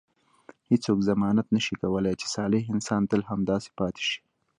[0.69, 4.19] هیڅوک ضمانت نه شي کولای چې صالح انسان تل همداسې پاتې شي.